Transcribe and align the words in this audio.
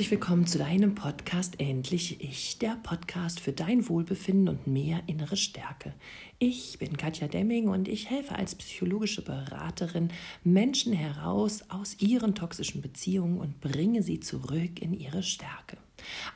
herzlich 0.00 0.18
willkommen 0.18 0.46
zu 0.46 0.56
deinem 0.56 0.94
Podcast 0.94 1.60
Endlich 1.60 2.24
Ich, 2.24 2.58
der 2.58 2.78
Podcast 2.82 3.38
für 3.38 3.52
dein 3.52 3.86
Wohlbefinden 3.86 4.48
und 4.48 4.66
mehr 4.66 5.02
innere 5.06 5.36
Stärke. 5.36 5.92
Ich 6.38 6.78
bin 6.78 6.96
Katja 6.96 7.28
Demming 7.28 7.68
und 7.68 7.86
ich 7.86 8.08
helfe 8.08 8.34
als 8.34 8.54
psychologische 8.54 9.20
Beraterin 9.20 10.08
Menschen 10.42 10.94
heraus 10.94 11.64
aus 11.68 12.00
ihren 12.00 12.34
toxischen 12.34 12.80
Beziehungen 12.80 13.36
und 13.36 13.60
bringe 13.60 14.02
sie 14.02 14.20
zurück 14.20 14.80
in 14.80 14.94
ihre 14.94 15.22
Stärke. 15.22 15.76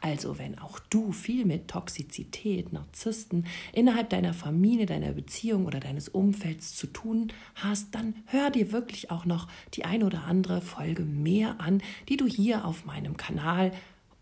Also 0.01 0.39
wenn 0.39 0.59
auch 0.59 0.79
du 0.79 1.13
viel 1.13 1.45
mit 1.45 1.69
Toxizität, 1.69 2.73
Narzissten 2.73 3.47
innerhalb 3.73 4.11
deiner 4.11 4.35
Familie, 4.35 4.87
deiner 4.87 5.13
Beziehung 5.13 5.67
oder 5.67 5.81
deines 5.81 6.09
Umfelds 6.09 6.75
zu 6.77 6.87
tun 6.87 7.33
hast, 7.55 7.95
dann 7.95 8.15
hör 8.27 8.51
dir 8.51 8.73
wirklich 8.73 9.11
auch 9.11 9.25
noch 9.25 9.49
die 9.75 9.85
ein 9.85 10.03
oder 10.03 10.25
andere 10.25 10.61
Folge 10.61 11.05
mehr 11.05 11.61
an, 11.61 11.83
die 12.09 12.17
du 12.17 12.27
hier 12.27 12.65
auf 12.65 12.85
meinem 12.85 13.17
Kanal 13.17 13.73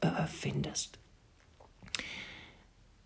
äh, 0.01 0.27
findest. 0.27 0.99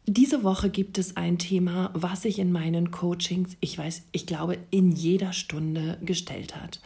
Diese 0.09 0.45
Woche 0.45 0.71
gibt 0.71 0.99
es 0.99 1.17
ein 1.17 1.37
Thema, 1.37 1.91
was 1.93 2.23
sich 2.23 2.39
in 2.39 2.53
meinen 2.53 2.93
Coachings, 2.93 3.57
ich 3.59 3.77
weiß, 3.77 4.05
ich 4.13 4.25
glaube, 4.25 4.57
in 4.71 4.93
jeder 4.93 5.33
Stunde 5.33 5.99
gestellt 6.01 6.55
hat. 6.55 6.81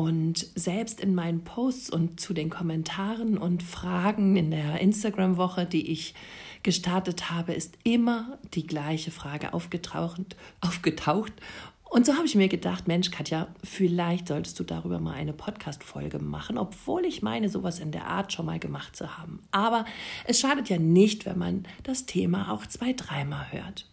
Und 0.00 0.46
selbst 0.54 0.98
in 0.98 1.14
meinen 1.14 1.44
Posts 1.44 1.90
und 1.90 2.20
zu 2.20 2.32
den 2.32 2.48
Kommentaren 2.48 3.36
und 3.36 3.62
Fragen 3.62 4.34
in 4.34 4.50
der 4.50 4.80
Instagram-Woche, 4.80 5.66
die 5.66 5.92
ich 5.92 6.14
gestartet 6.62 7.30
habe, 7.30 7.52
ist 7.52 7.76
immer 7.84 8.38
die 8.54 8.66
gleiche 8.66 9.10
Frage 9.10 9.52
aufgetaucht. 9.52 10.36
aufgetaucht. 10.62 11.34
Und 11.84 12.06
so 12.06 12.14
habe 12.14 12.24
ich 12.24 12.34
mir 12.34 12.48
gedacht, 12.48 12.88
Mensch, 12.88 13.10
Katja, 13.10 13.48
vielleicht 13.62 14.28
solltest 14.28 14.58
du 14.58 14.64
darüber 14.64 15.00
mal 15.00 15.16
eine 15.16 15.34
Podcast-Folge 15.34 16.18
machen, 16.18 16.56
obwohl 16.56 17.04
ich 17.04 17.20
meine, 17.20 17.50
sowas 17.50 17.78
in 17.78 17.92
der 17.92 18.06
Art 18.06 18.32
schon 18.32 18.46
mal 18.46 18.58
gemacht 18.58 18.96
zu 18.96 19.18
haben. 19.18 19.42
Aber 19.50 19.84
es 20.24 20.40
schadet 20.40 20.70
ja 20.70 20.78
nicht, 20.78 21.26
wenn 21.26 21.36
man 21.36 21.68
das 21.82 22.06
Thema 22.06 22.52
auch 22.52 22.64
zwei, 22.64 22.94
dreimal 22.94 23.52
hört. 23.52 23.86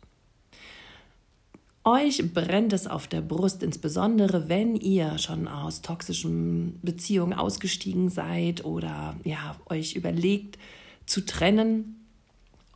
Euch 1.87 2.33
brennt 2.33 2.73
es 2.73 2.85
auf 2.85 3.07
der 3.07 3.21
Brust, 3.21 3.63
insbesondere 3.63 4.49
wenn 4.49 4.75
ihr 4.75 5.17
schon 5.19 5.47
aus 5.47 5.81
toxischen 5.81 6.81
Beziehungen 6.81 7.31
ausgestiegen 7.31 8.09
seid 8.09 8.65
oder 8.65 9.15
ja, 9.23 9.55
euch 9.69 9.95
überlegt 9.95 10.57
zu 11.05 11.25
trennen, 11.25 12.05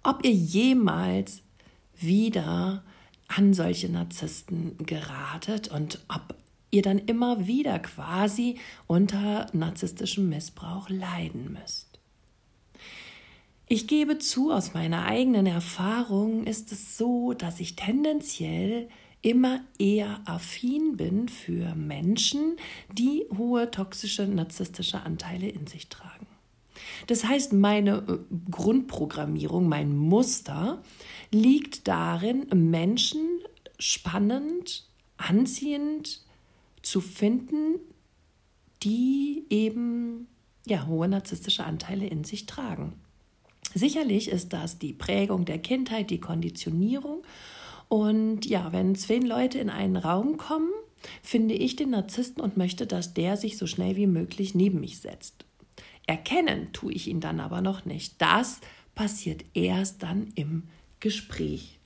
ob 0.01 0.23
ihr 0.23 0.31
jemals 0.31 1.41
wieder 1.99 2.83
an 3.27 3.53
solche 3.53 3.89
Narzissten 3.89 4.77
geratet 4.77 5.67
und 5.67 5.99
ob 6.07 6.33
ihr 6.71 6.81
dann 6.81 6.99
immer 6.99 7.47
wieder 7.47 7.79
quasi 7.79 8.59
unter 8.87 9.47
narzisstischem 9.51 10.29
Missbrauch 10.29 10.87
leiden 10.87 11.57
müsst. 11.61 11.99
Ich 13.67 13.87
gebe 13.87 14.19
zu, 14.19 14.51
aus 14.51 14.73
meiner 14.73 15.05
eigenen 15.05 15.45
Erfahrung 15.45 16.45
ist 16.45 16.71
es 16.71 16.97
so, 16.97 17.33
dass 17.33 17.59
ich 17.59 17.77
tendenziell 17.77 18.89
immer 19.21 19.61
eher 19.77 20.21
affin 20.25 20.97
bin 20.97 21.29
für 21.29 21.75
Menschen, 21.75 22.57
die 22.91 23.25
hohe 23.37 23.69
toxische, 23.69 24.27
narzisstische 24.27 25.01
Anteile 25.01 25.47
in 25.47 25.67
sich 25.67 25.89
tragen. 25.89 26.27
Das 27.07 27.25
heißt, 27.25 27.53
meine 27.53 28.03
äh, 28.07 28.19
Grundprogrammierung, 28.49 29.67
mein 29.67 29.95
Muster 29.95 30.81
liegt 31.31 31.87
darin, 31.87 32.47
Menschen 32.53 33.25
spannend, 33.77 34.87
anziehend 35.17 36.21
zu 36.81 37.01
finden, 37.01 37.79
die 38.83 39.45
eben 39.49 40.27
ja, 40.65 40.87
hohe 40.87 41.07
narzisstische 41.07 41.63
Anteile 41.63 42.07
in 42.07 42.23
sich 42.23 42.45
tragen. 42.45 42.93
Sicherlich 43.73 44.29
ist 44.29 44.53
das 44.53 44.79
die 44.79 44.93
Prägung 44.93 45.45
der 45.45 45.59
Kindheit, 45.59 46.09
die 46.09 46.19
Konditionierung. 46.19 47.23
Und 47.91 48.45
ja, 48.45 48.71
wenn 48.71 48.95
zehn 48.95 49.25
Leute 49.25 49.59
in 49.59 49.69
einen 49.69 49.97
Raum 49.97 50.37
kommen, 50.37 50.69
finde 51.21 51.55
ich 51.55 51.75
den 51.75 51.89
Narzissten 51.89 52.41
und 52.41 52.55
möchte, 52.55 52.87
dass 52.87 53.13
der 53.13 53.35
sich 53.35 53.57
so 53.57 53.67
schnell 53.67 53.97
wie 53.97 54.07
möglich 54.07 54.55
neben 54.55 54.79
mich 54.79 54.99
setzt. 54.99 55.43
Erkennen 56.07 56.71
tue 56.71 56.93
ich 56.93 57.09
ihn 57.09 57.19
dann 57.19 57.41
aber 57.41 57.59
noch 57.59 57.83
nicht. 57.83 58.13
Das 58.21 58.61
passiert 58.95 59.43
erst 59.53 60.03
dann 60.03 60.31
im 60.35 60.69
Gespräch. 61.01 61.79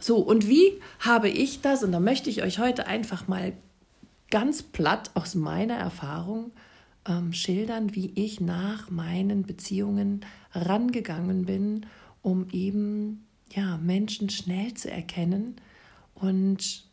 So, 0.00 0.16
und 0.16 0.48
wie 0.48 0.80
habe 0.98 1.28
ich 1.28 1.60
das? 1.60 1.84
Und 1.84 1.92
da 1.92 2.00
möchte 2.00 2.28
ich 2.28 2.42
euch 2.42 2.58
heute 2.58 2.88
einfach 2.88 3.28
mal 3.28 3.52
ganz 4.28 4.64
platt 4.64 5.12
aus 5.14 5.36
meiner 5.36 5.76
Erfahrung 5.76 6.50
ähm, 7.06 7.32
schildern, 7.32 7.94
wie 7.94 8.10
ich 8.16 8.40
nach 8.40 8.90
meinen 8.90 9.44
Beziehungen 9.44 10.22
rangegangen 10.52 11.44
bin, 11.44 11.86
um 12.22 12.48
eben 12.50 13.24
ja, 13.54 13.76
Menschen 13.78 14.30
schnell 14.30 14.74
zu 14.74 14.90
erkennen 14.90 15.56
und 16.14 16.84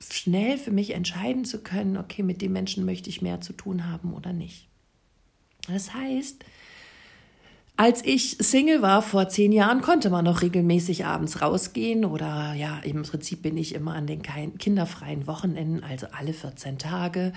schnell 0.00 0.58
für 0.58 0.70
mich 0.70 0.90
entscheiden 0.90 1.44
zu 1.44 1.62
können, 1.62 1.96
okay, 1.96 2.22
mit 2.22 2.42
dem 2.42 2.52
Menschen 2.52 2.84
möchte 2.84 3.10
ich 3.10 3.22
mehr 3.22 3.40
zu 3.40 3.52
tun 3.52 3.86
haben 3.86 4.14
oder 4.14 4.32
nicht. 4.32 4.68
Das 5.66 5.94
heißt, 5.94 6.44
als 7.80 8.04
ich 8.04 8.36
Single 8.38 8.82
war 8.82 9.00
vor 9.00 9.30
zehn 9.30 9.52
Jahren, 9.52 9.80
konnte 9.80 10.10
man 10.10 10.26
noch 10.26 10.42
regelmäßig 10.42 11.06
abends 11.06 11.40
rausgehen 11.40 12.04
oder 12.04 12.52
ja, 12.52 12.78
im 12.80 13.04
Prinzip 13.04 13.40
bin 13.40 13.56
ich 13.56 13.74
immer 13.74 13.94
an 13.94 14.06
den 14.06 14.20
kinderfreien 14.20 15.26
Wochenenden, 15.26 15.82
also 15.82 16.06
alle 16.12 16.34
14 16.34 16.76
Tage, 16.76 17.32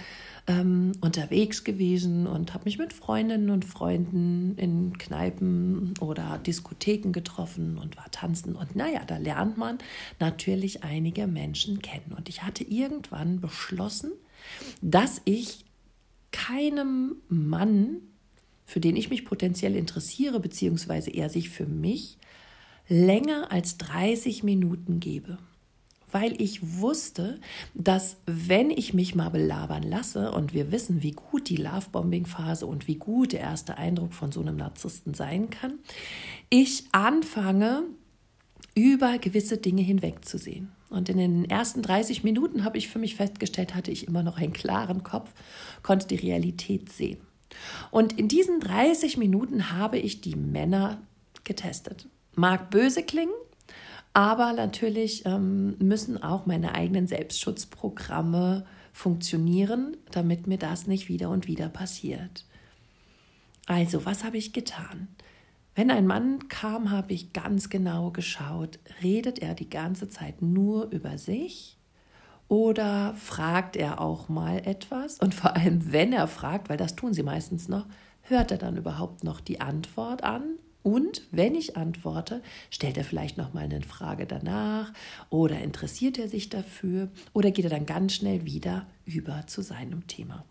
ähm, 0.47 0.91
unterwegs 0.99 1.63
gewesen 1.63 2.27
und 2.27 2.53
habe 2.53 2.65
mich 2.65 2.77
mit 2.77 2.91
Freundinnen 2.91 3.51
und 3.51 3.63
Freunden 3.63 4.57
in 4.57 4.97
Kneipen 4.97 5.93
oder 6.01 6.37
Diskotheken 6.45 7.13
getroffen 7.13 7.77
und 7.77 7.95
war 7.95 8.11
tanzen. 8.11 8.57
Und 8.57 8.75
naja, 8.75 8.99
da 9.07 9.15
lernt 9.15 9.57
man 9.57 9.77
natürlich 10.19 10.83
einige 10.83 11.25
Menschen 11.25 11.81
kennen. 11.81 12.13
Und 12.17 12.27
ich 12.27 12.43
hatte 12.43 12.65
irgendwann 12.65 13.39
beschlossen, 13.39 14.11
dass 14.81 15.21
ich 15.23 15.63
keinem 16.33 17.15
Mann 17.29 18.01
für 18.66 18.79
den 18.79 18.96
ich 18.96 19.09
mich 19.09 19.25
potenziell 19.25 19.75
interessiere, 19.75 20.40
beziehungsweise 20.40 21.12
er 21.12 21.29
sich 21.29 21.50
für 21.50 21.66
mich, 21.66 22.18
länger 22.88 23.51
als 23.51 23.78
30 23.78 24.44
Minuten 24.44 25.00
gebe. 25.00 25.38
Weil 26.12 26.40
ich 26.40 26.79
wusste, 26.79 27.40
dass 27.73 28.18
wenn 28.28 28.69
ich 28.69 28.94
mich 28.94 29.16
mal 29.16 29.29
belabern 29.29 29.81
lasse 29.81 30.31
und 30.31 30.53
wir 30.53 30.72
wissen, 30.72 31.02
wie 31.02 31.12
gut 31.12 31.50
die 31.50 31.56
Lovebombing-Phase 31.56 32.68
und 32.68 32.88
wie 32.88 32.96
gut 32.96 33.34
der 33.34 33.40
erste 33.40 33.78
Eindruck 33.78 34.13
von 34.13 34.31
so 34.31 34.41
einem 34.41 34.57
Narzissten 34.57 35.16
sein 35.16 35.50
kann, 35.50 35.79
ich 36.50 36.84
anfange, 36.91 37.84
über 38.75 39.18
gewisse 39.18 39.57
Dinge 39.57 39.81
hinwegzusehen. 39.81 40.72
Und 40.90 41.09
in 41.09 41.18
den 41.18 41.46
ersten 41.46 41.81
30 41.81 42.23
Minuten 42.23 42.63
habe 42.63 42.78
ich 42.78 42.88
für 42.88 43.00
mich 43.00 43.16
festgestellt, 43.16 43.73
hatte 43.73 43.91
ich 43.91 44.07
immer 44.07 44.23
noch 44.23 44.38
einen 44.38 44.53
klaren 44.53 45.03
Kopf, 45.03 45.31
konnte 45.81 46.07
die 46.07 46.16
Realität 46.16 46.91
sehen. 46.91 47.18
Und 47.91 48.18
in 48.19 48.28
diesen 48.28 48.59
30 48.59 49.18
Minuten 49.18 49.72
habe 49.72 49.97
ich 49.97 50.22
die 50.22 50.36
Männer 50.36 51.02
getestet. 51.44 52.08
Mag 52.36 52.69
böse 52.69 53.03
klingen, 53.03 53.34
aber 54.14 54.53
natürlich 54.53 55.25
ähm, 55.25 55.75
müssen 55.80 56.22
auch 56.22 56.46
meine 56.46 56.75
eigenen 56.75 57.08
Selbstschutzprogramme 57.08 58.66
funktionieren, 58.91 59.97
damit 60.12 60.47
mir 60.47 60.58
das 60.58 60.88
nicht 60.88 61.09
wieder 61.09 61.30
und 61.30 61.47
wieder 61.47 61.69
passiert. 61.69 62.46
Also, 63.66 64.06
was 64.06 64.24
habe 64.24 64.38
ich 64.38 64.53
getan? 64.53 65.08
Wenn 65.75 65.90
ein 65.90 66.06
Mann 66.06 66.47
kam, 66.50 66.91
habe 66.91 67.14
ich 67.14 67.34
ganz 67.34 67.70
genau 67.70 68.12
geschaut, 68.12 68.78
redet 69.02 69.40
er 69.40 69.56
die 69.56 69.70
ganze 69.70 70.09
Zeit 70.09 70.41
nur 70.41 70.91
über 70.91 71.17
sich 71.17 71.78
oder 72.47 73.13
fragt 73.16 73.75
er 73.75 73.99
auch 74.01 74.29
mal 74.29 74.57
etwas? 74.66 75.19
Und 75.19 75.34
vor 75.34 75.55
allem, 75.55 75.91
wenn 75.91 76.13
er 76.13 76.28
fragt, 76.28 76.69
weil 76.69 76.78
das 76.78 76.95
tun 76.95 77.13
sie 77.13 77.23
meistens 77.23 77.67
noch, 77.67 77.85
hört 78.22 78.51
er 78.51 78.57
dann 78.57 78.78
überhaupt 78.78 79.23
noch 79.23 79.40
die 79.40 79.61
Antwort 79.61 80.23
an? 80.23 80.43
Und 80.84 81.22
wenn 81.31 81.55
ich 81.55 81.78
antworte, 81.78 82.43
stellt 82.69 82.97
er 82.97 83.05
vielleicht 83.05 83.37
noch 83.37 83.53
mal 83.53 83.63
eine 83.63 83.81
Frage 83.81 84.25
danach 84.25 84.91
oder 85.29 85.59
interessiert 85.61 86.19
er 86.19 86.28
sich 86.28 86.49
dafür 86.49 87.09
oder 87.31 87.51
geht 87.51 87.66
er 87.66 87.72
dann 87.72 87.85
ganz 87.85 88.13
schnell 88.13 88.46
wieder 88.46 88.85
über 89.05 89.47
zu 89.47 89.61
seinem 89.61 90.07
Thema. 90.07 90.43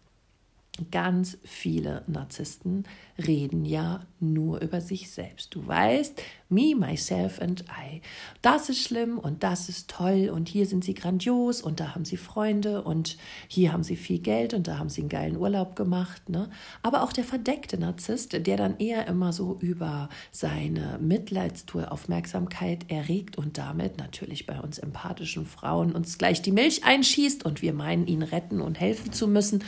Ganz 0.90 1.36
viele 1.44 2.02
Narzissten 2.06 2.84
reden 3.26 3.66
ja 3.66 4.06
nur 4.20 4.62
über 4.62 4.80
sich 4.80 5.10
selbst. 5.10 5.54
Du 5.54 5.66
weißt, 5.66 6.22
me, 6.48 6.74
myself 6.74 7.42
and 7.42 7.62
I. 7.68 8.00
Das 8.40 8.70
ist 8.70 8.82
schlimm 8.82 9.18
und 9.18 9.42
das 9.42 9.68
ist 9.68 9.90
toll 9.90 10.30
und 10.32 10.48
hier 10.48 10.64
sind 10.64 10.82
sie 10.82 10.94
grandios 10.94 11.60
und 11.60 11.78
da 11.78 11.94
haben 11.94 12.06
sie 12.06 12.16
Freunde 12.16 12.80
und 12.80 13.18
hier 13.48 13.70
haben 13.74 13.82
sie 13.82 13.96
viel 13.96 14.20
Geld 14.20 14.54
und 14.54 14.66
da 14.66 14.78
haben 14.78 14.88
sie 14.88 15.02
einen 15.02 15.10
geilen 15.10 15.36
Urlaub 15.36 15.76
gemacht. 15.76 16.30
Ne? 16.30 16.48
Aber 16.82 17.02
auch 17.02 17.12
der 17.12 17.24
verdeckte 17.24 17.76
Narzisst, 17.76 18.32
der 18.32 18.56
dann 18.56 18.78
eher 18.78 19.06
immer 19.08 19.34
so 19.34 19.58
über 19.60 20.08
seine 20.30 20.98
Mitleidstour 21.02 21.92
Aufmerksamkeit 21.92 22.90
erregt 22.90 23.36
und 23.36 23.58
damit 23.58 23.98
natürlich 23.98 24.46
bei 24.46 24.58
uns 24.58 24.78
empathischen 24.78 25.44
Frauen 25.44 25.92
uns 25.92 26.16
gleich 26.16 26.40
die 26.40 26.52
Milch 26.52 26.82
einschießt 26.84 27.44
und 27.44 27.60
wir 27.60 27.74
meinen, 27.74 28.06
ihn 28.06 28.22
retten 28.22 28.62
und 28.62 28.80
helfen 28.80 29.12
zu 29.12 29.28
müssen 29.28 29.62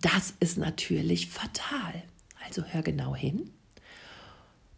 das 0.00 0.34
ist 0.40 0.58
natürlich 0.58 1.28
fatal. 1.28 2.02
Also 2.44 2.62
hör 2.64 2.82
genau 2.82 3.14
hin. 3.14 3.50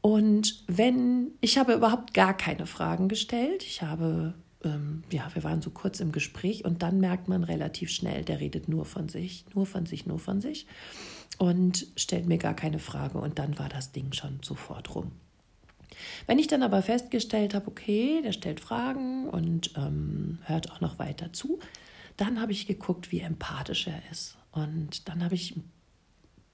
Und 0.00 0.62
wenn, 0.69 1.32
ich 1.40 1.58
habe 1.58 1.75
überhaupt 1.75 2.14
gar 2.14 2.37
keine 2.37 2.66
Fragen 2.66 3.08
gestellt. 3.08 3.62
Ich 3.64 3.82
habe, 3.82 4.34
ähm, 4.64 5.02
ja, 5.10 5.28
wir 5.34 5.44
waren 5.44 5.60
so 5.60 5.70
kurz 5.70 6.00
im 6.00 6.12
Gespräch 6.12 6.64
und 6.64 6.82
dann 6.82 7.00
merkt 7.00 7.28
man 7.28 7.44
relativ 7.44 7.90
schnell, 7.90 8.25
der 8.25 8.40
redet 8.40 8.69
nur 8.69 8.84
von 8.84 9.08
sich, 9.08 9.44
nur 9.55 9.66
von 9.66 9.87
sich, 9.87 10.06
nur 10.06 10.19
von 10.19 10.40
sich 10.40 10.66
und 11.38 11.87
stellt 11.96 12.26
mir 12.26 12.38
gar 12.38 12.55
keine 12.55 12.78
Frage. 12.78 13.19
Und 13.19 13.38
dann 13.38 13.58
war 13.58 13.69
das 13.69 13.93
Ding 13.93 14.12
schon 14.12 14.38
sofort 14.43 14.94
rum. 14.94 15.12
Wenn 16.26 16.38
ich 16.38 16.46
dann 16.46 16.62
aber 16.62 16.82
festgestellt 16.82 17.55
habe, 17.55 17.69
okay, 17.69 18.20
der 18.22 18.32
stellt 18.32 18.60
Fragen 18.60 19.28
und 19.28 19.72
ähm, 19.76 20.38
hört 20.44 20.70
auch 20.70 20.81
noch 20.81 20.99
weiter 20.99 21.32
zu, 21.32 21.58
dann 22.19 22.41
habe 22.41 22.53
ich 22.53 22.67
geguckt, 22.67 23.11
wie 23.11 23.20
empathisch 23.20 23.87
er 23.87 24.03
ist. 24.11 24.37
Und 24.50 25.09
dann 25.09 25.25
habe 25.25 25.35
ich, 25.35 25.55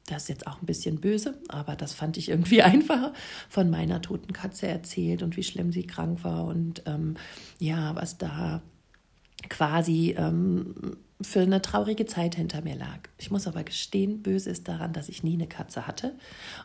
das 0.06 0.24
ist 0.24 0.28
jetzt 0.28 0.46
auch 0.46 0.60
ein 0.60 0.66
bisschen 0.66 1.00
böse, 1.00 1.40
aber 1.48 1.74
das 1.74 1.94
fand 1.94 2.16
ich 2.16 2.28
irgendwie 2.28 2.62
einfacher, 2.62 3.12
von 3.48 3.70
meiner 3.70 4.00
toten 4.00 4.32
Katze 4.32 4.68
erzählt 4.68 5.22
und 5.22 5.36
wie 5.36 5.42
schlimm 5.42 5.72
sie 5.72 5.86
krank 5.86 6.22
war 6.22 6.44
und 6.44 6.82
ähm, 6.86 7.16
ja, 7.58 7.96
was 7.96 8.18
da 8.18 8.62
quasi 9.48 10.14
ähm, 10.16 10.96
für 11.20 11.40
eine 11.40 11.62
traurige 11.62 12.06
Zeit 12.06 12.34
hinter 12.34 12.60
mir 12.60 12.76
lag. 12.76 13.08
Ich 13.18 13.30
muss 13.30 13.46
aber 13.46 13.64
gestehen, 13.64 14.22
böse 14.22 14.50
ist 14.50 14.68
daran, 14.68 14.92
dass 14.92 15.08
ich 15.08 15.22
nie 15.22 15.34
eine 15.34 15.46
Katze 15.46 15.86
hatte 15.86 16.14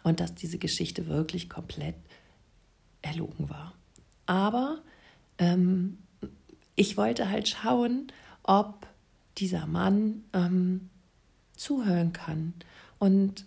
und 0.03 0.19
dass 0.19 0.35
diese 0.35 0.57
Geschichte 0.57 1.07
wirklich 1.07 1.49
komplett 1.49 1.95
erlogen 3.01 3.49
war. 3.49 3.73
Aber 4.25 4.81
ähm, 5.37 5.99
ich 6.75 6.97
wollte 6.97 7.29
halt 7.29 7.47
schauen, 7.47 8.11
ob 8.43 8.87
dieser 9.37 9.67
Mann 9.67 10.23
ähm, 10.33 10.89
zuhören 11.55 12.13
kann 12.13 12.53
und 12.97 13.45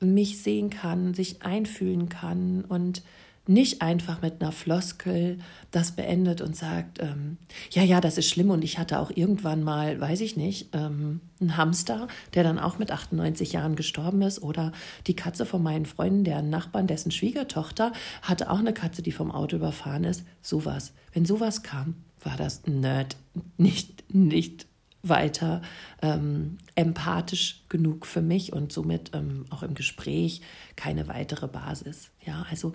mich 0.00 0.42
sehen 0.42 0.70
kann, 0.70 1.14
sich 1.14 1.42
einfühlen 1.42 2.08
kann 2.08 2.64
und 2.64 3.02
nicht 3.46 3.82
einfach 3.82 4.22
mit 4.22 4.40
einer 4.40 4.52
Floskel 4.52 5.38
das 5.70 5.92
beendet 5.92 6.40
und 6.40 6.56
sagt, 6.56 7.02
ähm, 7.02 7.36
ja, 7.70 7.82
ja, 7.82 8.00
das 8.00 8.16
ist 8.16 8.28
schlimm 8.30 8.50
und 8.50 8.64
ich 8.64 8.78
hatte 8.78 8.98
auch 8.98 9.10
irgendwann 9.14 9.62
mal, 9.62 10.00
weiß 10.00 10.22
ich 10.22 10.36
nicht, 10.36 10.68
ähm, 10.72 11.20
einen 11.40 11.56
Hamster, 11.56 12.08
der 12.32 12.42
dann 12.42 12.58
auch 12.58 12.78
mit 12.78 12.90
98 12.90 13.52
Jahren 13.52 13.76
gestorben 13.76 14.22
ist 14.22 14.42
oder 14.42 14.72
die 15.06 15.16
Katze 15.16 15.44
von 15.44 15.62
meinen 15.62 15.84
Freunden, 15.84 16.24
deren 16.24 16.48
Nachbarn, 16.48 16.86
dessen 16.86 17.10
Schwiegertochter 17.10 17.92
hatte 18.22 18.50
auch 18.50 18.60
eine 18.60 18.72
Katze, 18.72 19.02
die 19.02 19.12
vom 19.12 19.30
Auto 19.30 19.56
überfahren 19.56 20.04
ist. 20.04 20.24
Sowas. 20.40 20.94
Wenn 21.12 21.26
sowas 21.26 21.62
kam, 21.62 21.96
war 22.24 22.36
das 22.36 22.66
nerd, 22.66 23.16
nicht, 23.56 24.04
nicht 24.12 24.66
weiter 25.02 25.62
ähm, 26.02 26.58
empathisch 26.74 27.62
genug 27.68 28.06
für 28.06 28.22
mich 28.22 28.52
und 28.52 28.72
somit 28.72 29.10
ähm, 29.14 29.44
auch 29.50 29.62
im 29.62 29.74
Gespräch 29.74 30.40
keine 30.76 31.08
weitere 31.08 31.46
Basis. 31.46 32.10
Ja, 32.24 32.46
also 32.50 32.72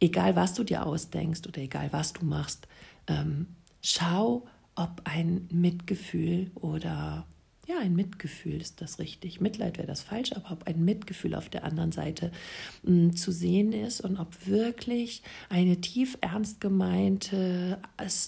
egal 0.00 0.36
was 0.36 0.54
du 0.54 0.64
dir 0.64 0.84
ausdenkst 0.84 1.46
oder 1.46 1.60
egal 1.60 1.92
was 1.92 2.12
du 2.12 2.24
machst, 2.24 2.66
ähm, 3.06 3.46
schau, 3.82 4.46
ob 4.74 5.02
ein 5.04 5.48
Mitgefühl 5.50 6.50
oder 6.54 7.26
ja, 7.70 7.78
ein 7.78 7.94
Mitgefühl 7.94 8.60
ist 8.60 8.80
das 8.80 8.98
richtig. 8.98 9.40
Mitleid 9.40 9.78
wäre 9.78 9.86
das 9.86 10.02
falsch, 10.02 10.32
aber 10.32 10.50
ob 10.50 10.66
ein 10.66 10.84
Mitgefühl 10.84 11.34
auf 11.34 11.48
der 11.48 11.64
anderen 11.64 11.92
Seite 11.92 12.32
mh, 12.82 12.92
mm, 12.92 13.16
zu 13.16 13.30
sehen 13.30 13.72
ist 13.72 14.00
und 14.00 14.16
ob 14.18 14.46
wirklich 14.46 15.22
eine 15.48 15.80
tief 15.80 16.18
ernst 16.20 16.60
gemeinte 16.60 17.78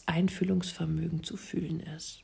Einfühlungsvermögen 0.06 1.24
zu 1.24 1.36
fühlen 1.36 1.80
ist. 1.80 2.20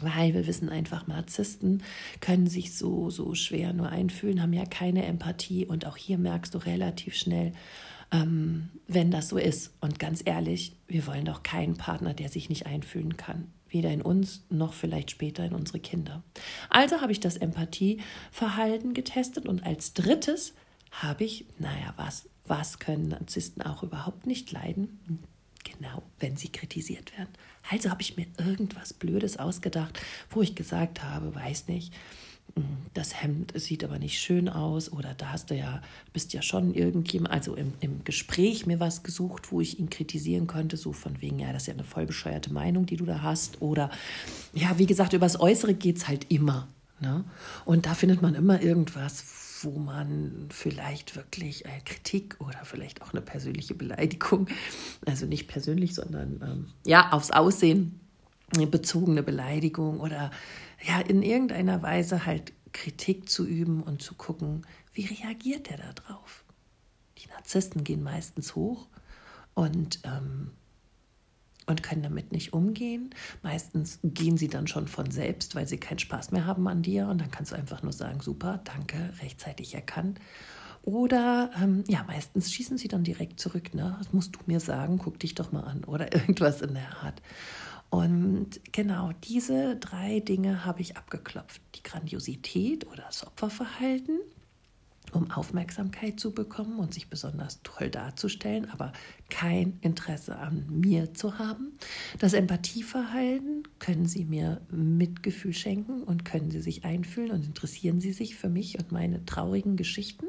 Weil 0.00 0.34
wir 0.34 0.46
wissen 0.46 0.68
einfach, 0.68 1.06
Narzissten 1.06 1.82
können 2.20 2.48
sich 2.48 2.74
so, 2.74 3.08
so 3.08 3.34
schwer 3.34 3.72
nur 3.72 3.88
einfühlen, 3.88 4.42
haben 4.42 4.52
ja 4.52 4.66
keine 4.66 5.06
Empathie 5.06 5.64
und 5.64 5.86
auch 5.86 5.96
hier 5.96 6.18
merkst 6.18 6.54
du 6.54 6.58
relativ 6.58 7.14
schnell, 7.14 7.52
ähm, 8.12 8.68
wenn 8.88 9.10
das 9.10 9.28
so 9.28 9.38
ist. 9.38 9.72
Und 9.80 9.98
ganz 9.98 10.22
ehrlich, 10.24 10.74
wir 10.88 11.06
wollen 11.06 11.24
doch 11.24 11.42
keinen 11.44 11.76
Partner, 11.76 12.14
der 12.14 12.28
sich 12.28 12.48
nicht 12.48 12.66
einfühlen 12.66 13.16
kann. 13.16 13.52
Weder 13.68 13.90
in 13.90 14.02
uns 14.02 14.44
noch 14.48 14.72
vielleicht 14.72 15.10
später 15.10 15.44
in 15.44 15.54
unsere 15.54 15.80
Kinder. 15.80 16.22
Also 16.70 17.00
habe 17.00 17.12
ich 17.12 17.20
das 17.20 17.36
Empathieverhalten 17.36 18.94
getestet 18.94 19.46
und 19.46 19.64
als 19.64 19.92
drittes 19.92 20.54
habe 20.90 21.24
ich, 21.24 21.46
naja, 21.58 21.92
was, 21.96 22.28
was 22.46 22.78
können 22.78 23.08
Narzissten 23.08 23.62
auch 23.62 23.82
überhaupt 23.82 24.26
nicht 24.26 24.50
leiden? 24.52 25.00
Genau, 25.64 26.02
wenn 26.20 26.36
sie 26.36 26.48
kritisiert 26.48 27.16
werden. 27.18 27.32
Also 27.68 27.90
habe 27.90 28.02
ich 28.02 28.16
mir 28.16 28.26
irgendwas 28.38 28.92
Blödes 28.92 29.36
ausgedacht, 29.36 30.00
wo 30.30 30.42
ich 30.42 30.54
gesagt 30.54 31.02
habe, 31.02 31.34
weiß 31.34 31.66
nicht, 31.68 31.92
das 32.94 33.22
Hemd 33.22 33.52
sieht 33.60 33.84
aber 33.84 33.98
nicht 33.98 34.18
schön 34.18 34.48
aus 34.48 34.90
oder 34.90 35.14
da 35.14 35.30
hast 35.30 35.50
du 35.50 35.54
ja, 35.54 35.82
bist 36.12 36.32
ja 36.32 36.40
schon 36.40 36.72
irgendjemand, 36.72 37.32
also 37.32 37.54
im, 37.54 37.74
im 37.80 38.04
Gespräch 38.04 38.66
mir 38.66 38.80
was 38.80 39.02
gesucht, 39.02 39.52
wo 39.52 39.60
ich 39.60 39.78
ihn 39.78 39.90
kritisieren 39.90 40.46
könnte, 40.46 40.76
so 40.76 40.92
von 40.92 41.20
wegen, 41.20 41.38
ja, 41.38 41.52
das 41.52 41.64
ist 41.64 41.66
ja 41.68 41.74
eine 41.74 41.84
voll 41.84 42.06
bescheuerte 42.06 42.52
Meinung, 42.52 42.86
die 42.86 42.96
du 42.96 43.04
da 43.04 43.20
hast 43.20 43.60
oder 43.60 43.90
ja, 44.54 44.78
wie 44.78 44.86
gesagt, 44.86 45.12
übers 45.12 45.38
Äußere 45.38 45.74
geht 45.74 45.98
es 45.98 46.08
halt 46.08 46.30
immer. 46.30 46.68
Ne? 47.00 47.24
Und 47.66 47.84
da 47.84 47.94
findet 47.94 48.22
man 48.22 48.34
immer 48.34 48.62
irgendwas, 48.62 49.24
wo 49.62 49.78
man 49.78 50.48
vielleicht 50.50 51.16
wirklich 51.16 51.66
äh, 51.66 51.80
Kritik 51.84 52.36
oder 52.38 52.64
vielleicht 52.64 53.02
auch 53.02 53.12
eine 53.12 53.20
persönliche 53.20 53.74
Beleidigung, 53.74 54.48
also 55.04 55.26
nicht 55.26 55.48
persönlich, 55.48 55.94
sondern 55.94 56.40
ähm, 56.42 56.66
ja, 56.86 57.12
aufs 57.12 57.30
Aussehen 57.30 58.00
bezogene 58.52 59.22
Beleidigung 59.22 60.00
oder 60.00 60.30
ja, 60.86 61.00
in 61.00 61.22
irgendeiner 61.22 61.82
Weise 61.82 62.26
halt 62.26 62.52
Kritik 62.72 63.28
zu 63.28 63.46
üben 63.46 63.82
und 63.82 64.02
zu 64.02 64.14
gucken, 64.14 64.66
wie 64.92 65.06
reagiert 65.06 65.68
der 65.70 65.78
drauf. 65.94 66.44
Die 67.18 67.28
Narzissten 67.28 67.84
gehen 67.84 68.02
meistens 68.02 68.54
hoch 68.54 68.86
und, 69.54 70.00
ähm, 70.04 70.50
und 71.66 71.82
können 71.82 72.02
damit 72.02 72.32
nicht 72.32 72.52
umgehen. 72.52 73.10
Meistens 73.42 73.98
gehen 74.04 74.36
sie 74.36 74.48
dann 74.48 74.68
schon 74.68 74.86
von 74.86 75.10
selbst, 75.10 75.54
weil 75.54 75.66
sie 75.66 75.78
keinen 75.78 75.98
Spaß 75.98 76.30
mehr 76.30 76.46
haben 76.46 76.68
an 76.68 76.82
dir 76.82 77.08
und 77.08 77.20
dann 77.20 77.30
kannst 77.30 77.52
du 77.52 77.56
einfach 77.56 77.82
nur 77.82 77.92
sagen, 77.92 78.20
super, 78.20 78.60
danke, 78.64 79.12
rechtzeitig 79.20 79.74
erkannt. 79.74 80.20
Oder 80.82 81.50
ähm, 81.60 81.82
ja, 81.88 82.04
meistens 82.06 82.52
schießen 82.52 82.78
sie 82.78 82.86
dann 82.86 83.02
direkt 83.02 83.40
zurück, 83.40 83.74
ne? 83.74 83.96
Das 83.98 84.12
musst 84.12 84.36
du 84.36 84.38
mir 84.46 84.60
sagen, 84.60 84.98
guck 84.98 85.18
dich 85.18 85.34
doch 85.34 85.50
mal 85.50 85.64
an 85.64 85.82
oder 85.84 86.12
irgendwas 86.14 86.62
in 86.62 86.74
der 86.74 87.02
Art. 87.02 87.20
Und 87.96 88.60
genau 88.72 89.12
diese 89.24 89.76
drei 89.76 90.20
Dinge 90.20 90.66
habe 90.66 90.82
ich 90.82 90.98
abgeklopft. 90.98 91.62
Die 91.76 91.82
Grandiosität 91.82 92.86
oder 92.88 93.04
das 93.04 93.26
Opferverhalten, 93.26 94.18
um 95.12 95.30
Aufmerksamkeit 95.30 96.20
zu 96.20 96.32
bekommen 96.32 96.78
und 96.78 96.92
sich 96.92 97.08
besonders 97.08 97.62
toll 97.62 97.88
darzustellen, 97.88 98.68
aber 98.70 98.92
kein 99.30 99.78
Interesse 99.80 100.36
an 100.36 100.66
mir 100.68 101.14
zu 101.14 101.38
haben. 101.38 101.72
Das 102.18 102.34
Empathieverhalten, 102.34 103.62
können 103.78 104.04
Sie 104.04 104.26
mir 104.26 104.60
Mitgefühl 104.70 105.54
schenken 105.54 106.02
und 106.02 106.26
können 106.26 106.50
Sie 106.50 106.60
sich 106.60 106.84
einfühlen 106.84 107.30
und 107.30 107.46
interessieren 107.46 108.02
Sie 108.02 108.12
sich 108.12 108.36
für 108.36 108.50
mich 108.50 108.78
und 108.78 108.92
meine 108.92 109.24
traurigen 109.24 109.76
Geschichten 109.76 110.26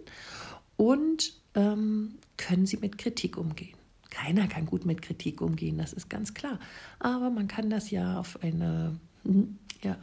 und 0.78 1.34
ähm, 1.54 2.16
können 2.38 2.66
Sie 2.66 2.78
mit 2.78 2.98
Kritik 2.98 3.36
umgehen. 3.36 3.77
Keiner 4.10 4.48
kann 4.48 4.66
gut 4.66 4.86
mit 4.86 5.02
Kritik 5.02 5.42
umgehen, 5.42 5.78
das 5.78 5.94
ist 5.94 6.10
ganz 6.10 6.34
klar. 6.34 6.60
Aber 7.00 7.30
man 7.30 7.48
kann 7.48 7.70
das 7.70 7.92
ja 7.92 8.20
auf 8.20 8.42
eine 8.42 9.00
hm, 9.24 9.58
ja, 9.84 9.98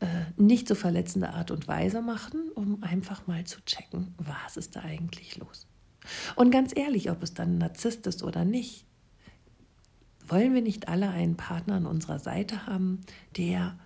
äh, 0.00 0.24
nicht 0.36 0.66
so 0.68 0.74
verletzende 0.74 1.30
Art 1.30 1.50
und 1.50 1.68
Weise 1.68 2.00
machen, 2.00 2.50
um 2.54 2.82
einfach 2.82 3.26
mal 3.26 3.44
zu 3.44 3.60
checken, 3.64 4.14
was 4.18 4.56
ist 4.56 4.76
da 4.76 4.80
eigentlich 4.80 5.36
los. 5.36 5.66
Und 6.36 6.50
ganz 6.50 6.74
ehrlich, 6.74 7.10
ob 7.10 7.22
es 7.22 7.34
dann 7.34 7.56
ein 7.56 7.58
Narzisst 7.58 8.06
ist 8.06 8.22
oder 8.22 8.44
nicht, 8.44 8.86
wollen 10.26 10.54
wir 10.54 10.62
nicht 10.62 10.88
alle 10.88 11.10
einen 11.10 11.36
Partner 11.36 11.74
an 11.74 11.86
unserer 11.86 12.18
Seite 12.18 12.66
haben, 12.66 13.00
der 13.36 13.78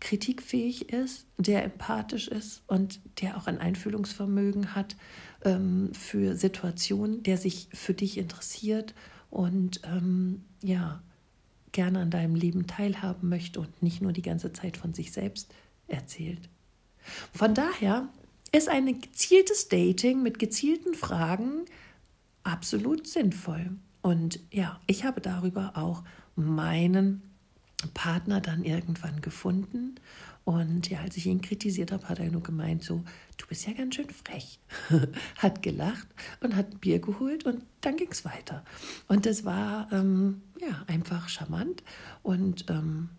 kritikfähig 0.00 0.92
ist, 0.92 1.26
der 1.38 1.64
empathisch 1.64 2.26
ist 2.26 2.62
und 2.66 3.00
der 3.20 3.36
auch 3.36 3.46
ein 3.46 3.58
Einfühlungsvermögen 3.58 4.74
hat 4.74 4.96
ähm, 5.44 5.90
für 5.94 6.36
Situationen, 6.36 7.22
der 7.22 7.36
sich 7.36 7.68
für 7.72 7.94
dich 7.94 8.18
interessiert 8.18 8.94
und 9.30 9.80
ähm, 9.84 10.42
ja, 10.62 11.02
gerne 11.72 12.00
an 12.00 12.10
deinem 12.10 12.34
Leben 12.34 12.66
teilhaben 12.66 13.28
möchte 13.28 13.60
und 13.60 13.82
nicht 13.82 14.02
nur 14.02 14.12
die 14.12 14.22
ganze 14.22 14.52
Zeit 14.52 14.76
von 14.76 14.94
sich 14.94 15.12
selbst 15.12 15.52
erzählt. 15.88 16.48
Von 17.32 17.54
daher 17.54 18.08
ist 18.52 18.68
ein 18.68 19.00
gezieltes 19.00 19.68
Dating 19.68 20.22
mit 20.22 20.38
gezielten 20.38 20.94
Fragen 20.94 21.64
absolut 22.44 23.06
sinnvoll. 23.06 23.70
Und 24.02 24.40
ja, 24.50 24.80
ich 24.86 25.04
habe 25.04 25.20
darüber 25.20 25.72
auch 25.74 26.04
meinen 26.36 27.22
Partner 27.94 28.40
dann 28.40 28.64
irgendwann 28.64 29.20
gefunden. 29.20 29.96
Und 30.44 30.90
ja, 30.90 31.00
als 31.00 31.16
ich 31.16 31.26
ihn 31.26 31.40
kritisiert 31.40 31.92
habe, 31.92 32.08
hat 32.08 32.18
er 32.18 32.30
nur 32.30 32.42
gemeint, 32.42 32.82
so, 32.82 33.04
du 33.36 33.46
bist 33.46 33.66
ja 33.66 33.72
ganz 33.74 33.94
schön 33.94 34.10
frech. 34.10 34.58
hat 35.38 35.62
gelacht 35.62 36.08
und 36.40 36.56
hat 36.56 36.72
ein 36.72 36.78
Bier 36.78 36.98
geholt 36.98 37.44
und 37.44 37.62
dann 37.80 37.96
ging 37.96 38.10
es 38.10 38.24
weiter. 38.24 38.64
Und 39.06 39.24
das 39.26 39.44
war 39.44 39.90
ähm, 39.92 40.42
ja 40.60 40.84
einfach 40.88 41.28
charmant 41.28 41.82
und 42.22 42.68
ähm, 42.68 43.10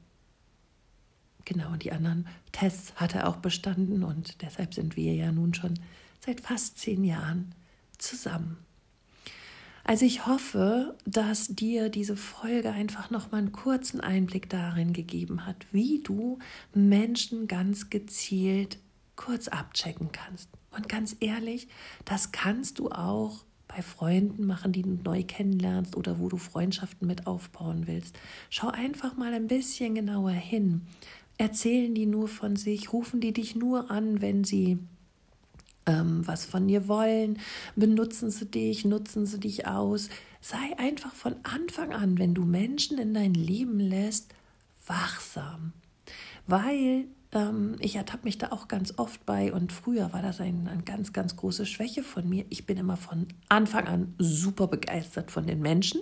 Genau, 1.46 1.76
die 1.76 1.92
anderen 1.92 2.28
Tests 2.52 2.94
hat 2.96 3.16
er 3.16 3.28
auch 3.28 3.38
bestanden 3.38 4.04
und 4.04 4.42
deshalb 4.42 4.74
sind 4.74 4.96
wir 4.96 5.14
ja 5.14 5.32
nun 5.32 5.54
schon 5.54 5.78
seit 6.26 6.40
fast 6.40 6.80
zehn 6.80 7.04
Jahren 7.04 7.54
zusammen. 7.98 8.58
Also 9.86 10.06
ich 10.06 10.26
hoffe, 10.26 10.96
dass 11.06 11.48
dir 11.48 11.90
diese 11.90 12.16
Folge 12.16 12.72
einfach 12.72 13.10
noch 13.10 13.32
mal 13.32 13.40
einen 13.40 13.52
kurzen 13.52 14.00
Einblick 14.00 14.50
darin 14.50 14.94
gegeben 14.94 15.46
hat, 15.46 15.66
wie 15.74 16.02
du 16.02 16.40
Menschen 16.74 17.48
ganz 17.48 17.90
gezielt 17.90 18.78
kurz 19.16 19.50
abchecken 19.50 20.12
kannst. 20.12 20.50
Und 20.72 20.88
ganz 20.88 21.18
ehrlich, 21.20 21.68
das 22.06 22.32
kannst 22.32 22.80
du 22.80 22.90
auch 22.90 23.44
bei 23.68 23.82
Freunden 23.82 24.46
machen, 24.46 24.72
die 24.72 24.84
du 24.84 24.98
neu 25.04 25.24
kennenlernst 25.24 25.98
oder 25.98 26.20
wo 26.20 26.30
du 26.30 26.38
Freundschaften 26.38 27.08
mit 27.08 27.28
aufbauen 27.28 27.86
willst. 27.86 28.18
Schau 28.50 28.70
einfach 28.70 29.18
mal 29.18 29.34
ein 29.34 29.48
bisschen 29.48 29.96
genauer 29.96 30.32
hin. 30.32 30.84
Erzählen 31.38 31.94
die 31.94 32.06
nur 32.06 32.28
von 32.28 32.56
sich, 32.56 32.94
rufen 32.94 33.20
die 33.20 33.34
dich 33.34 33.56
nur 33.56 33.92
an, 33.92 34.22
wenn 34.22 34.44
sie 34.44 34.78
ähm, 35.86 36.26
was 36.26 36.46
von 36.46 36.68
dir 36.68 36.88
wollen, 36.88 37.40
benutzen 37.76 38.32
sie 38.32 38.46
dich, 38.46 38.86
nutzen 38.86 39.26
sie 39.26 39.40
dich 39.40 39.68
aus. 39.68 40.10
Sei 40.42 40.78
einfach 40.78 41.14
von 41.14 41.36
Anfang 41.44 41.94
an, 41.94 42.18
wenn 42.20 42.34
du 42.34 42.44
Menschen 42.44 42.98
in 42.98 43.14
dein 43.14 43.34
Leben 43.34 43.80
lässt, 43.80 44.34
wachsam. 44.86 45.74
Weil 46.48 47.06
ähm, 47.32 47.76
ich 47.80 47.96
ertappe 47.96 48.26
mich 48.26 48.38
da 48.38 48.52
auch 48.52 48.68
ganz 48.68 48.94
oft 48.98 49.26
bei 49.26 49.52
und 49.54 49.72
früher 49.72 50.14
war 50.14 50.22
das 50.22 50.40
ein, 50.40 50.68
eine 50.68 50.84
ganz, 50.84 51.14
ganz 51.14 51.36
große 51.36 51.66
Schwäche 51.66 52.04
von 52.04 52.28
mir. 52.28 52.46
Ich 52.50 52.66
bin 52.66 52.78
immer 52.78 52.98
von 52.98 53.28
Anfang 53.50 53.88
an 53.88 54.16
super 54.20 54.68
begeistert 54.68 55.32
von 55.32 55.48
den 55.48 55.62
Menschen 55.62 56.02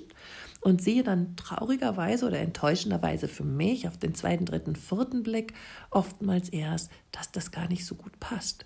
und 0.62 0.82
sehe 0.82 1.04
dann 1.04 1.36
traurigerweise 1.36 2.28
oder 2.28 2.40
enttäuschenderweise 2.40 3.28
für 3.28 3.44
mich 3.44 3.88
auf 3.88 3.98
den 3.98 4.14
zweiten, 4.14 4.46
dritten, 4.46 4.76
vierten 4.76 5.24
Blick 5.24 5.54
oftmals 5.90 6.50
erst, 6.50 6.92
dass 7.12 7.32
das 7.32 7.52
gar 7.52 7.68
nicht 7.68 7.86
so 7.86 7.96
gut 7.96 8.20
passt. 8.20 8.66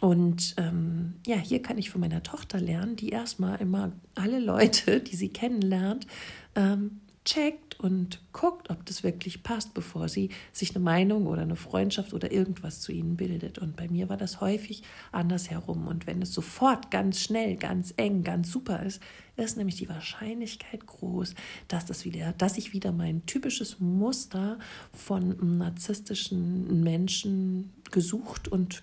Und 0.00 0.54
ähm, 0.56 1.14
ja, 1.26 1.36
hier 1.36 1.62
kann 1.62 1.78
ich 1.78 1.90
von 1.90 2.00
meiner 2.00 2.22
Tochter 2.22 2.60
lernen, 2.60 2.96
die 2.96 3.10
erstmal 3.10 3.60
immer 3.60 3.92
alle 4.14 4.40
Leute, 4.40 5.00
die 5.02 5.16
sie 5.16 5.28
kennenlernt, 5.28 6.06
ähm, 6.54 7.00
checkt 7.24 7.78
und 7.78 8.20
guckt, 8.32 8.68
ob 8.70 8.84
das 8.86 9.04
wirklich 9.04 9.44
passt, 9.44 9.74
bevor 9.74 10.08
sie 10.08 10.30
sich 10.52 10.74
eine 10.74 10.82
Meinung 10.82 11.26
oder 11.26 11.42
eine 11.42 11.54
Freundschaft 11.54 12.14
oder 12.14 12.32
irgendwas 12.32 12.80
zu 12.80 12.90
ihnen 12.90 13.16
bildet. 13.16 13.58
Und 13.58 13.76
bei 13.76 13.88
mir 13.88 14.08
war 14.08 14.16
das 14.16 14.40
häufig 14.40 14.82
andersherum. 15.12 15.86
Und 15.86 16.08
wenn 16.08 16.20
es 16.20 16.34
sofort 16.34 16.90
ganz 16.90 17.20
schnell, 17.20 17.56
ganz 17.56 17.94
eng, 17.96 18.24
ganz 18.24 18.50
super 18.50 18.82
ist, 18.82 19.00
ist 19.36 19.56
nämlich 19.56 19.76
die 19.76 19.88
Wahrscheinlichkeit 19.88 20.84
groß, 20.84 21.34
dass 21.68 21.86
das 21.86 22.04
wieder, 22.04 22.32
dass 22.32 22.58
ich 22.58 22.72
wieder 22.72 22.90
mein 22.90 23.24
typisches 23.26 23.78
Muster 23.78 24.58
von 24.92 25.58
narzisstischen 25.58 26.82
Menschen 26.82 27.72
gesucht 27.92 28.48
und 28.48 28.82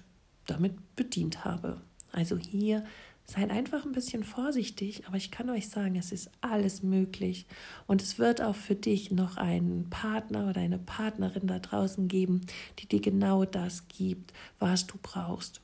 damit 0.50 0.96
bedient 0.96 1.46
habe. 1.46 1.82
Also 2.12 2.38
hier 2.38 2.84
seid 3.26 3.52
einfach 3.52 3.86
ein 3.86 3.92
bisschen 3.92 4.24
vorsichtig, 4.24 5.08
aber 5.08 5.18
ich 5.18 5.30
kann 5.30 5.50
euch 5.50 5.70
sagen, 5.70 5.96
es 5.96 6.12
ist 6.12 6.32
alles 6.42 6.82
möglich 6.82 7.46
und 7.86 8.02
es 8.02 8.18
wird 8.18 8.42
auch 8.42 8.56
für 8.56 8.76
dich 8.76 9.12
noch 9.12 9.38
einen 9.38 9.90
Partner 9.90 10.50
oder 10.50 10.62
eine 10.62 10.80
Partnerin 10.80 11.46
da 11.46 11.60
draußen 11.60 12.08
geben, 12.08 12.42
die 12.80 12.88
dir 12.88 13.02
genau 13.02 13.46
das 13.46 13.88
gibt, 13.88 14.34
was 14.58 14.88
du 14.88 14.98
brauchst. 15.02 15.62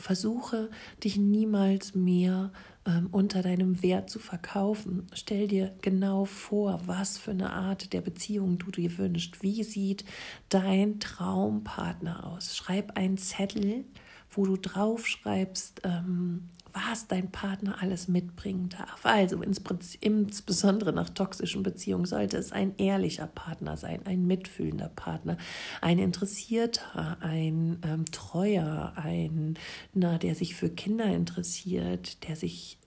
Versuche 0.00 0.70
dich 1.04 1.16
niemals 1.16 1.94
mehr 1.94 2.52
ähm, 2.86 3.08
unter 3.10 3.42
deinem 3.42 3.82
Wert 3.82 4.10
zu 4.10 4.18
verkaufen. 4.18 5.06
Stell 5.12 5.46
dir 5.46 5.74
genau 5.82 6.24
vor, 6.24 6.80
was 6.86 7.18
für 7.18 7.32
eine 7.32 7.52
Art 7.52 7.92
der 7.92 8.00
Beziehung 8.00 8.58
du 8.58 8.70
dir 8.70 8.96
wünschst. 8.98 9.42
Wie 9.42 9.62
sieht 9.62 10.04
dein 10.48 10.98
Traumpartner 10.98 12.26
aus? 12.26 12.56
Schreib 12.56 12.96
einen 12.96 13.18
Zettel, 13.18 13.84
wo 14.30 14.46
du 14.46 14.56
draufschreibst, 14.56 15.82
ähm, 15.84 16.48
was 16.72 17.08
dein 17.08 17.30
Partner 17.30 17.78
alles 17.80 18.08
mitbringen 18.08 18.68
darf. 18.68 19.04
Also 19.04 19.42
insbesondere 19.42 20.92
nach 20.92 21.10
toxischen 21.10 21.62
Beziehungen 21.62 22.04
sollte 22.04 22.36
es 22.36 22.52
ein 22.52 22.74
ehrlicher 22.78 23.26
Partner 23.26 23.76
sein, 23.76 24.00
ein 24.06 24.26
mitfühlender 24.26 24.88
Partner, 24.88 25.36
ein 25.80 25.98
interessierter, 25.98 27.18
ein 27.20 27.80
ähm, 27.84 28.04
treuer, 28.06 28.92
ein, 28.96 29.58
na, 29.94 30.18
der 30.18 30.34
sich 30.34 30.54
für 30.54 30.70
Kinder 30.70 31.06
interessiert, 31.06 32.28
der 32.28 32.36
sich 32.36 32.78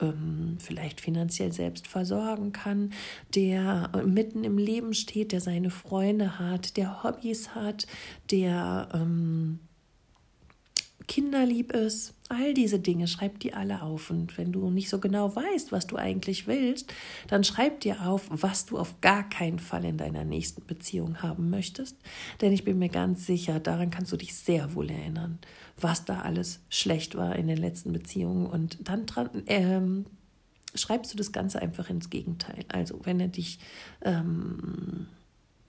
ähm, 0.00 0.56
vielleicht 0.58 1.00
finanziell 1.00 1.52
selbst 1.52 1.86
versorgen 1.86 2.52
kann, 2.52 2.92
der 3.34 3.90
mitten 4.04 4.44
im 4.44 4.58
Leben 4.58 4.94
steht, 4.94 5.32
der 5.32 5.40
seine 5.40 5.70
Freunde 5.70 6.38
hat, 6.38 6.76
der 6.76 7.02
Hobbys 7.02 7.54
hat, 7.54 7.86
der 8.30 8.88
ähm, 8.94 9.60
kinderlieb 11.10 11.72
ist. 11.72 12.14
All 12.28 12.54
diese 12.54 12.78
Dinge, 12.78 13.08
schreib 13.08 13.40
die 13.40 13.52
alle 13.52 13.82
auf. 13.82 14.10
Und 14.10 14.38
wenn 14.38 14.52
du 14.52 14.70
nicht 14.70 14.88
so 14.88 15.00
genau 15.00 15.34
weißt, 15.34 15.72
was 15.72 15.88
du 15.88 15.96
eigentlich 15.96 16.46
willst, 16.46 16.94
dann 17.26 17.42
schreib 17.42 17.80
dir 17.80 18.06
auf, 18.06 18.28
was 18.30 18.64
du 18.66 18.78
auf 18.78 19.00
gar 19.00 19.28
keinen 19.28 19.58
Fall 19.58 19.84
in 19.84 19.96
deiner 19.96 20.24
nächsten 20.24 20.64
Beziehung 20.64 21.20
haben 21.20 21.50
möchtest. 21.50 21.96
Denn 22.40 22.52
ich 22.52 22.64
bin 22.64 22.78
mir 22.78 22.90
ganz 22.90 23.26
sicher, 23.26 23.58
daran 23.58 23.90
kannst 23.90 24.12
du 24.12 24.16
dich 24.16 24.36
sehr 24.36 24.72
wohl 24.76 24.88
erinnern, 24.88 25.40
was 25.80 26.04
da 26.04 26.20
alles 26.20 26.60
schlecht 26.68 27.16
war 27.16 27.34
in 27.34 27.48
den 27.48 27.58
letzten 27.58 27.92
Beziehungen. 27.92 28.46
Und 28.46 28.78
dann 28.88 29.06
dran, 29.06 29.30
ähm, 29.46 30.06
schreibst 30.76 31.12
du 31.12 31.16
das 31.16 31.32
Ganze 31.32 31.60
einfach 31.60 31.90
ins 31.90 32.08
Gegenteil. 32.10 32.64
Also, 32.68 33.00
wenn 33.02 33.18
er 33.18 33.28
dich 33.28 33.58
ähm, 34.02 35.08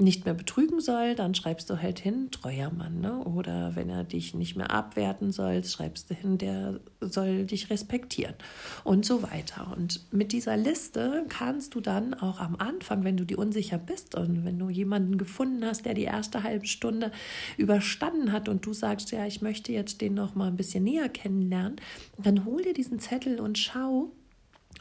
nicht 0.02 0.26
mehr 0.26 0.34
betrügen 0.34 0.82
soll, 0.82 1.16
dann 1.16 1.36
schreibst 1.36 1.70
du 1.70 1.82
halt 1.82 2.00
hin, 2.00 2.30
treuer 2.32 2.72
Mann. 2.72 3.00
Ne? 3.02 3.24
Oder 3.24 3.76
wenn 3.76 3.90
er 3.90 4.04
dich 4.04 4.34
nicht 4.34 4.56
mehr 4.56 4.72
abwerten 4.72 5.32
soll, 5.32 5.64
schreibst 5.64 6.10
du 6.10 6.16
hin, 6.16 6.38
der 6.38 6.80
soll 7.00 7.46
dich 7.46 7.70
respektieren 7.70 8.36
und 8.84 9.06
so 9.06 9.24
weiter. 9.24 9.72
Und 9.76 10.12
mit 10.12 10.32
dieser 10.32 10.58
Liste 10.58 11.26
kannst 11.30 11.76
du 11.76 11.82
dann 11.82 12.14
auch 12.14 12.40
am 12.40 12.56
Anfang, 12.56 13.04
wenn 13.04 13.18
du 13.18 13.26
dir 13.26 13.38
unsicher 13.38 13.78
bist 13.78 14.16
und 14.16 14.44
wenn 14.44 14.58
du 14.58 14.70
jemanden 14.70 15.18
gefunden 15.18 15.64
hast, 15.66 15.86
der 15.86 15.94
die 15.94 16.04
erste 16.04 16.44
halbe 16.44 16.66
Stunde 16.66 17.12
überstanden 17.58 18.32
hat 18.32 18.50
und 18.50 18.66
du 18.66 18.74
sagst, 18.74 19.12
ja, 19.12 19.26
ich 19.26 19.42
möchte 19.42 19.72
jetzt 19.72 20.02
den 20.02 20.16
noch 20.16 20.36
mal 20.36 20.48
ein 20.48 20.58
bisschen 20.58 20.84
näher 20.84 21.10
kennenlernen, 21.10 21.76
dann 22.18 22.46
hol 22.46 22.62
dir 22.62 22.74
diesen 22.74 23.00
Zettel 23.00 23.40
und 23.40 23.58
schau, 23.58 24.12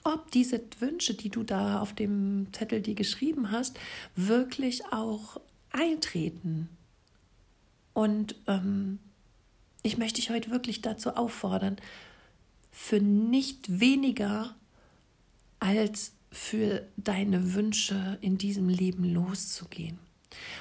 ob 0.05 0.31
diese 0.31 0.61
Wünsche, 0.79 1.15
die 1.15 1.29
du 1.29 1.43
da 1.43 1.81
auf 1.81 1.95
dem 1.95 2.49
Zettel 2.53 2.81
die 2.81 2.95
geschrieben 2.95 3.51
hast, 3.51 3.79
wirklich 4.17 4.85
auch 4.93 5.41
eintreten. 5.71 6.69
Und 7.93 8.35
ähm, 8.47 8.99
ich 9.83 9.99
möchte 9.99 10.21
dich 10.21 10.31
heute 10.31 10.51
wirklich 10.51 10.83
dazu 10.83 11.11
auffordern, 11.11 11.77
für 12.71 13.01
nicht 13.01 13.81
weniger 13.81 14.55
als 15.59 16.13
für 16.31 16.87
deine 16.97 17.55
Wünsche 17.55 18.19
in 18.21 18.39
diesem 18.39 18.69
Leben 18.69 19.05
loszugehen. 19.05 19.99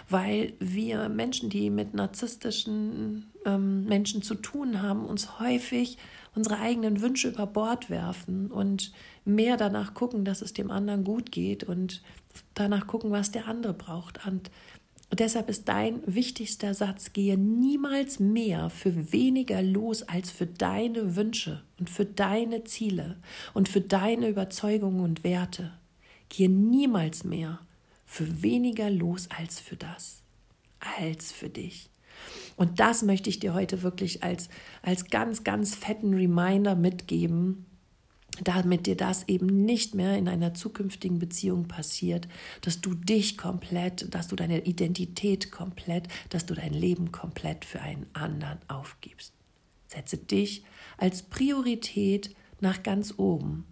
Weil 0.09 0.53
wir 0.59 1.09
Menschen, 1.09 1.49
die 1.49 1.69
mit 1.69 1.93
narzisstischen 1.93 3.29
ähm, 3.45 3.85
Menschen 3.85 4.23
zu 4.23 4.35
tun 4.35 4.81
haben, 4.81 5.05
uns 5.05 5.39
häufig 5.39 5.97
unsere 6.35 6.59
eigenen 6.59 7.01
Wünsche 7.01 7.29
über 7.29 7.47
Bord 7.47 7.89
werfen 7.89 8.51
und 8.51 8.91
mehr 9.25 9.57
danach 9.57 9.93
gucken, 9.93 10.25
dass 10.25 10.41
es 10.41 10.53
dem 10.53 10.71
anderen 10.71 11.03
gut 11.03 11.31
geht 11.31 11.63
und 11.63 12.01
danach 12.53 12.87
gucken, 12.87 13.11
was 13.11 13.31
der 13.31 13.47
andere 13.47 13.73
braucht. 13.73 14.25
Und 14.25 14.49
deshalb 15.11 15.49
ist 15.49 15.67
dein 15.67 16.01
wichtigster 16.05 16.73
Satz, 16.73 17.13
gehe 17.13 17.37
niemals 17.37 18.19
mehr 18.19 18.69
für 18.69 19.11
weniger 19.11 19.61
los 19.61 20.03
als 20.03 20.31
für 20.31 20.45
deine 20.45 21.15
Wünsche 21.15 21.63
und 21.79 21.89
für 21.89 22.05
deine 22.05 22.63
Ziele 22.63 23.17
und 23.53 23.69
für 23.69 23.81
deine 23.81 24.29
Überzeugungen 24.29 25.01
und 25.01 25.23
Werte. 25.23 25.73
Gehe 26.29 26.49
niemals 26.49 27.23
mehr 27.23 27.59
für 28.05 28.41
weniger 28.41 28.89
los 28.89 29.27
als 29.35 29.59
für 29.59 29.75
das, 29.75 30.21
als 30.97 31.31
für 31.31 31.49
dich. 31.49 31.88
Und 32.59 32.81
das 32.81 33.03
möchte 33.03 33.29
ich 33.29 33.39
dir 33.39 33.53
heute 33.53 33.83
wirklich 33.83 34.21
als, 34.21 34.49
als 34.81 35.05
ganz, 35.05 35.45
ganz 35.45 35.75
fetten 35.75 36.13
Reminder 36.13 36.75
mitgeben, 36.75 37.65
damit 38.43 38.85
dir 38.85 38.97
das 38.97 39.29
eben 39.29 39.63
nicht 39.63 39.95
mehr 39.95 40.17
in 40.17 40.27
einer 40.27 40.53
zukünftigen 40.53 41.19
Beziehung 41.19 41.69
passiert, 41.69 42.27
dass 42.59 42.81
du 42.81 42.95
dich 42.95 43.37
komplett, 43.37 44.13
dass 44.13 44.27
du 44.27 44.35
deine 44.35 44.65
Identität 44.65 45.53
komplett, 45.53 46.09
dass 46.31 46.45
du 46.45 46.53
dein 46.53 46.73
Leben 46.73 47.13
komplett 47.13 47.63
für 47.63 47.79
einen 47.79 48.07
anderen 48.11 48.59
aufgibst. 48.67 49.31
Setze 49.87 50.17
dich 50.17 50.65
als 50.97 51.21
Priorität 51.21 52.35
nach 52.59 52.83
ganz 52.83 53.13
oben 53.15 53.67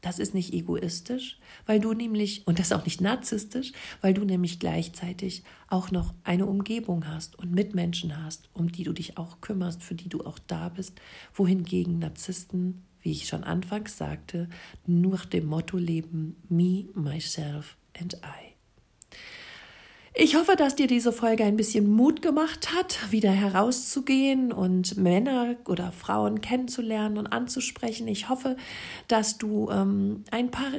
das 0.00 0.18
ist 0.18 0.34
nicht 0.34 0.52
egoistisch, 0.52 1.38
weil 1.66 1.78
du 1.78 1.92
nämlich, 1.92 2.46
und 2.46 2.58
das 2.58 2.72
auch 2.72 2.84
nicht 2.84 3.00
narzisstisch, 3.00 3.72
weil 4.00 4.14
du 4.14 4.24
nämlich 4.24 4.58
gleichzeitig 4.58 5.44
auch 5.68 5.90
noch 5.90 6.14
eine 6.24 6.46
Umgebung 6.46 7.06
hast 7.06 7.38
und 7.38 7.52
Mitmenschen 7.52 8.24
hast, 8.24 8.48
um 8.52 8.72
die 8.72 8.84
du 8.84 8.92
dich 8.92 9.18
auch 9.18 9.40
kümmerst, 9.40 9.82
für 9.82 9.94
die 9.94 10.08
du 10.08 10.24
auch 10.24 10.38
da 10.38 10.70
bist, 10.70 11.00
wohingegen 11.34 11.98
Narzissten, 11.98 12.82
wie 13.02 13.12
ich 13.12 13.28
schon 13.28 13.44
anfangs 13.44 13.96
sagte, 13.96 14.48
nur 14.86 15.20
nach 15.20 15.26
dem 15.26 15.46
Motto 15.46 15.76
leben, 15.76 16.36
me, 16.48 16.86
myself 16.94 17.76
and 17.98 18.14
I. 18.24 18.49
Ich 20.12 20.34
hoffe, 20.34 20.56
dass 20.56 20.74
dir 20.74 20.88
diese 20.88 21.12
Folge 21.12 21.44
ein 21.44 21.56
bisschen 21.56 21.88
Mut 21.88 22.20
gemacht 22.20 22.74
hat, 22.74 23.12
wieder 23.12 23.30
herauszugehen 23.30 24.52
und 24.52 24.96
Männer 24.96 25.54
oder 25.68 25.92
Frauen 25.92 26.40
kennenzulernen 26.40 27.16
und 27.16 27.28
anzusprechen. 27.28 28.08
Ich 28.08 28.28
hoffe, 28.28 28.56
dass 29.06 29.38
du 29.38 29.70
ähm, 29.70 30.24
ein 30.32 30.50
paar 30.50 30.72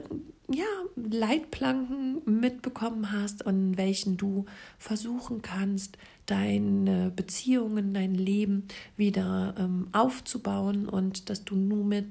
ja, 0.53 0.65
Leitplanken 0.97 2.21
mitbekommen 2.25 3.13
hast, 3.13 3.47
an 3.47 3.77
welchen 3.77 4.17
du 4.17 4.45
versuchen 4.77 5.41
kannst, 5.41 5.97
deine 6.25 7.09
Beziehungen, 7.15 7.93
dein 7.93 8.15
Leben 8.15 8.67
wieder 8.97 9.55
ähm, 9.57 9.87
aufzubauen 9.93 10.89
und 10.89 11.29
dass 11.29 11.45
du 11.45 11.55
nur 11.55 11.85
mit 11.85 12.07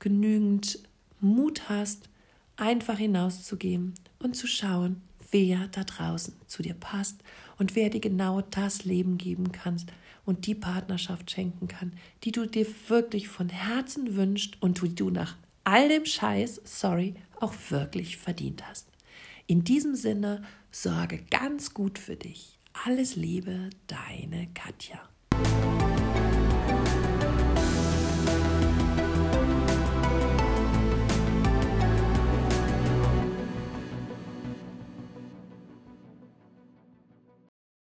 genügend 0.00 0.80
Mut 1.18 1.70
hast, 1.70 2.10
einfach 2.56 2.98
hinauszugehen 2.98 3.94
und 4.18 4.36
zu 4.36 4.46
schauen, 4.46 5.00
wer 5.32 5.68
da 5.68 5.82
draußen 5.82 6.34
zu 6.46 6.62
dir 6.62 6.74
passt 6.74 7.20
und 7.58 7.74
wer 7.74 7.90
dir 7.90 8.00
genau 8.00 8.42
das 8.42 8.84
Leben 8.84 9.18
geben 9.18 9.50
kannst 9.50 9.92
und 10.24 10.46
die 10.46 10.54
Partnerschaft 10.54 11.30
schenken 11.30 11.66
kann, 11.66 11.92
die 12.22 12.30
du 12.32 12.46
dir 12.46 12.66
wirklich 12.88 13.28
von 13.28 13.48
Herzen 13.48 14.14
wünschst 14.14 14.62
und 14.62 14.80
die 14.82 14.94
du 14.94 15.10
nach 15.10 15.36
all 15.64 15.88
dem 15.88 16.06
Scheiß, 16.06 16.60
sorry, 16.64 17.14
auch 17.40 17.54
wirklich 17.70 18.16
verdient 18.16 18.66
hast. 18.68 18.88
In 19.46 19.64
diesem 19.64 19.94
Sinne, 19.94 20.42
sorge 20.70 21.24
ganz 21.30 21.74
gut 21.74 21.98
für 21.98 22.16
dich. 22.16 22.58
Alles 22.86 23.16
Liebe, 23.16 23.70
deine 23.86 24.48
Katja. 24.54 25.00